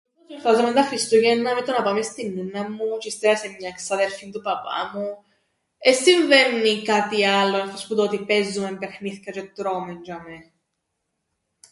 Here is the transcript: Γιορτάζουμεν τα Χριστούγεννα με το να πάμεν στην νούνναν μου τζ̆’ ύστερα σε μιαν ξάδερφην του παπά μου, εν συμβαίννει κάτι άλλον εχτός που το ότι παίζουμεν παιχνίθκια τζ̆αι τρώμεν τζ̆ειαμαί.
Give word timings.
Γιορτάζουμεν 0.27 0.73
τα 0.73 0.81
Χριστούγεννα 0.83 1.55
με 1.55 1.61
το 1.61 1.71
να 1.71 1.81
πάμεν 1.81 2.03
στην 2.03 2.33
νούνναν 2.33 2.71
μου 2.71 2.85
τζ̆’ 2.97 3.05
ύστερα 3.07 3.35
σε 3.37 3.47
μιαν 3.59 3.73
ξάδερφην 3.73 4.31
του 4.31 4.41
παπά 4.41 4.91
μου, 4.93 5.23
εν 5.77 5.93
συμβαίννει 5.95 6.81
κάτι 6.81 7.25
άλλον 7.27 7.59
εχτός 7.67 7.87
που 7.87 7.95
το 7.95 8.01
ότι 8.03 8.19
παίζουμεν 8.25 8.77
παιχνίθκια 8.77 9.31
τζ̆αι 9.35 9.51
τρώμεν 9.55 9.99
τζ̆ειαμαί. 10.07 10.51